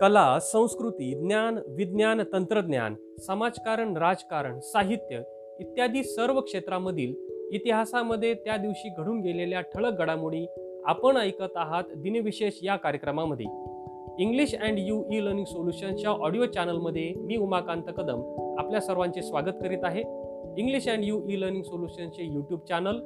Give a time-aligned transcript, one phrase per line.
[0.00, 2.94] कला संस्कृती ज्ञान विज्ञान तंत्रज्ञान
[3.26, 5.22] समाजकारण राजकारण साहित्य
[5.60, 7.14] इत्यादी सर्व क्षेत्रामधील
[7.52, 10.46] इतिहासामध्ये त्या दिवशी घडून गेलेल्या ठळक घडामोडी
[10.84, 13.46] आपण ऐकत आहात दिनविशेष या कार्यक्रमामध्ये.
[14.22, 18.22] English and U E learning सोल्युशनच्या audio चॅनलमध्ये मी उमाकांत कदम
[18.58, 20.00] आपल्या सर्वांचे स्वागत करीत आहे.
[20.56, 23.00] English and U E learning सोल्युशनचे YouTube channel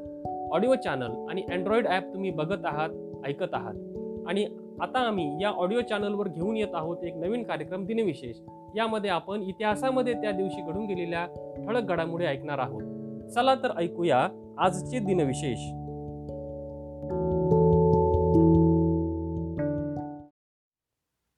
[0.53, 2.91] audio channel आणि अँड्रॉइड ॲप तुम्ही बघत आहात
[3.27, 3.75] ऐकत आहात.
[4.27, 4.47] आणि
[4.81, 8.37] आता आम्ही या ऑडिओ चॅनलवर घेऊन येत आहोत एक नवीन कार्यक्रम दिनविशेष.
[8.77, 11.27] यामध्ये आपण इतिहासामध्ये त्या दिवशी घडून गेलेल्या
[11.67, 12.83] ठळक घडामोडी ऐकणार आहोत.
[13.31, 15.59] चला तर ऐकूया आजचे दिनविशेष.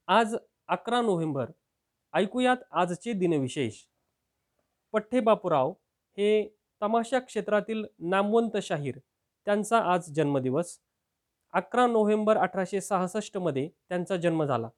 [0.07, 0.35] आज
[0.67, 1.45] अकरा नोव्हेंबर.
[2.13, 3.73] ऐकूयात आजचे दिनविशेष.
[4.91, 5.69] पठ्ठे बापूराव
[6.17, 8.95] हे तमाशा क्षेत्रातील नामवंत शाहीर.
[9.45, 10.79] त्यांचा आज जन्मदिवस.
[11.57, 14.69] अकरा नोव्हेंबर अठराशे सहासष्टमध्ये त्यांचा जन्म झाला.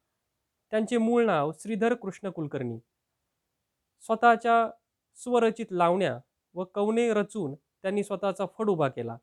[0.70, 2.78] त्यांचे मूळ नाव श्रीधर कृष्ण कुलकर्णी.
[4.00, 4.70] स्वतःच्या
[5.14, 6.18] स्वरचित लावण्या
[6.54, 9.16] व कवने रचून त्यांनी स्वतःचा फड उभा केला.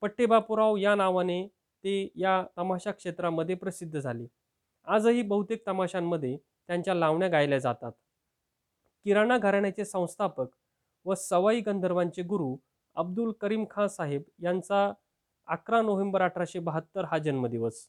[0.00, 1.48] पट्टेबापूराव या नावाने
[1.84, 4.26] ते या तमाशा क्षेत्रामध्ये प्रसिद्ध झाले.
[4.84, 7.92] आजही बहुतेक तमाशांमध्ये त्यांच्या लावण्या गायल्या जातात.
[9.04, 10.46] किराणा घराण्याचे संस्थापक
[11.04, 12.56] व सवाई गंधर्वांचे गुरु
[12.94, 14.92] अब्दुल करीम खान साहेब यांचा
[15.48, 17.86] अकरा नोव्हेंबर अठराशे बहात्तर हा जन्मदिवस.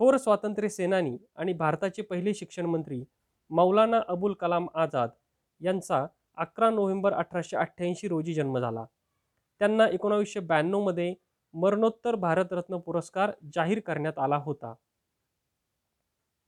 [0.00, 3.02] थोर स्वातंत्र्य सेनानी आणि भारताचे पहिले शिक्षण मंत्री
[3.50, 5.10] मौलाना अबुल कलाम आझाद
[5.60, 8.84] यांचा अकरा नोव्हेंबर अठराशे अठ्ठ्याऐंशी रोजी जन्म झाला.
[9.60, 11.14] त्यांना एकोणावीसशे ब्याण्णवमध्ये
[11.54, 14.74] मरणोत्तर भारतरत्न पुरस्कार जाहीर करण्यात आला होता.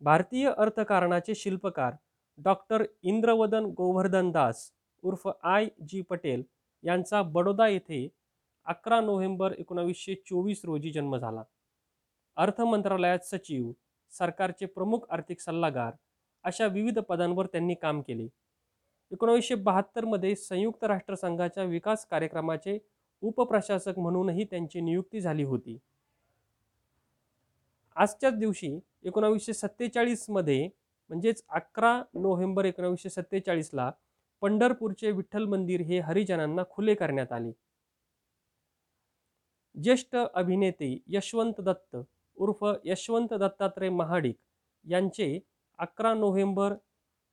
[0.00, 1.94] भारतीय अर्थकारणाचे शिल्पकार
[2.38, 4.70] डॉक्टर इंद्रवदन गोवर्धन दास
[5.02, 5.68] उर्फ आय.
[5.88, 6.00] जी.
[6.00, 6.42] पटेल
[6.84, 8.08] यांचा बडोदा येथे
[8.66, 11.42] अकरा नोव्हेंबर एकोणावीसशे चोवीस रोजी जन्म झाला.
[12.36, 13.70] अर्थ मंत्रालयात सचिव
[14.12, 15.92] सरकारचे प्रमुख आर्थिक सल्लागार
[16.44, 18.28] अशा विविध पदांवर त्यांनी काम केले.
[19.12, 22.78] एकोणावीसशे बहात्तरमध्ये संयुक्त राष्ट्रसंघाच्या विकास कार्यक्रमाचे
[23.22, 25.78] उपप्रशासक म्हणूनही त्यांची नियुक्ती झाली होती.
[27.96, 30.68] आजच्याच दिवशी एकोणावीसशे सत्तेचाळीसमध्ये
[31.10, 33.90] म्हणजेच अकरा नोव्हेंबर एकोणावीसशे सत्तेचाळीसला
[34.42, 37.52] पंढरपूरचे विठ्ठल मंदिर हे हरिजनांना खुले करण्यात आले.
[39.74, 41.96] ज्येष्ठ अभिनेते यशवंत दत्त
[42.36, 44.36] उर्फ यशवंत दत्तात्रय महाडिक
[44.84, 45.38] यांचे
[45.78, 46.74] अकरा नोव्हेंबर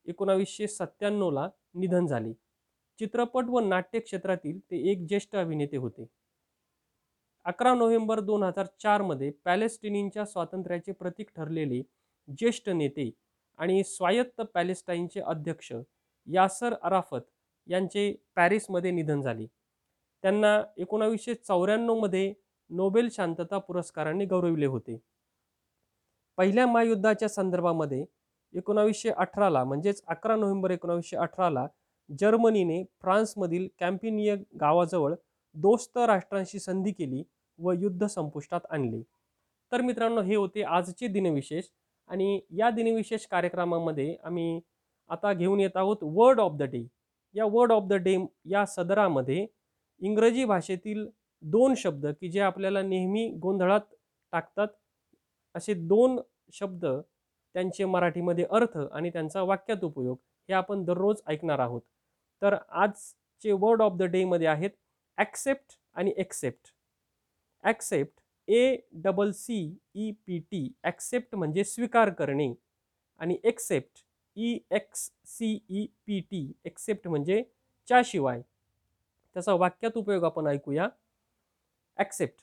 [0.07, 2.33] एकोणावीसशे सत्त्याण्णवला निधन झाले.
[2.99, 6.05] चित्रपट व नाट्य क्षेत्रातील ते एक ज्येष्ठ अभिनेते होते.
[7.45, 11.81] अकरा नोव्हेंबर दोन हजार चारमध्ये पॅलेस्टिनींच्या स्वातंत्र्याचे प्रतीक ठरलेले
[12.28, 13.09] ज्येष्ठ नेते
[13.59, 15.72] आणि स्वायत्त पॅलेस्टाईनचे अध्यक्ष
[16.28, 17.22] यासर अराफत
[17.67, 19.45] यांचे पॅरिसमध्ये निधन झाले.
[20.24, 22.34] त्यांना एकोणावीसशे चौऱ्याण्णवमध्ये
[22.72, 24.97] नोबेल शांतता पुरस्काराने गौरविले होते.
[26.38, 28.03] पहिल्या महायुद्धाच्या संदर्भामध्ये
[28.53, 31.66] एकोणावीसशे अठराला म्हणजेच अकरा नोव्हेंबर एकोणावीसशे अठराला
[32.09, 35.13] जर्मनीने फ्रान्समधील कॅम्पिनिय गावाजवळ
[35.56, 37.24] दोस्त राष्ट्रांशी संधी केली
[37.59, 39.02] व युद्ध संपुष्टात आणले.
[39.72, 41.66] तर मित्रांनो हे होते आजचे दिनविशेष
[42.09, 44.59] आणि या दिनविशेष कार्यक्रमामध्ये आम्ही
[45.09, 46.85] आता घेऊन येत आहोत वर्ड ऑफ द डे
[47.35, 49.46] या वर्ड ऑफ द डे या सदरामध्ये
[50.01, 51.07] इंग्रजी भाषेतील
[51.43, 53.93] दोन शब्द की जे आपल्याला नेहमी गोंधळात
[54.33, 54.67] टाकतात
[55.55, 56.19] असे दोन
[56.53, 60.17] शब्द त्यांचे मराठीमध्ये अर्थ आणि त्यांचा वाक्यात उपयोग
[60.49, 61.81] हे आपण दररोज ऐकणार आहोत.
[62.41, 64.69] तर आजचे वर्ड ऑफ द डेमध्ये आहेत
[65.17, 66.71] ॲक्सेप्ट आणि except
[67.63, 69.57] accept A double C
[69.95, 72.53] E P T accept म्हणजे स्वीकार करणे
[73.21, 74.03] आणि except
[74.37, 77.41] E X C E P T except म्हणजे
[77.87, 78.41] च्याशिवाय
[79.39, 80.88] त्याचा वाक्यात उपयोग आपण ऐकूया.
[81.97, 82.41] Accept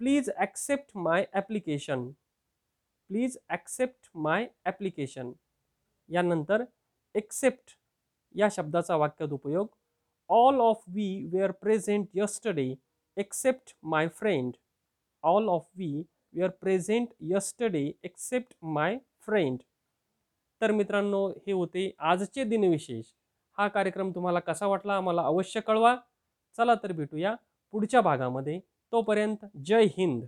[0.00, 2.06] please accept my application
[3.10, 5.30] please accept my application
[6.08, 6.64] यानंतर
[7.14, 7.76] एक्सेप्ट
[8.34, 9.66] या शब्दाचा वाक्यात उपयोग.
[10.30, 12.66] All of we were present yesterday
[13.16, 14.52] except my friend
[15.24, 15.92] all of we
[16.34, 19.62] were present yesterday except my friend
[20.60, 23.04] तर मित्रांनो हे होते आजचे दिनविशेष.
[23.58, 25.96] हा कार्यक्रम तुम्हाला कसा वाटला आम्हाला अवश्य कळवा.
[26.56, 27.34] चला तर भेटूया
[27.72, 28.60] पुढच्या भागामध्ये.
[28.92, 30.24] तोपर्यंत जय हिंद.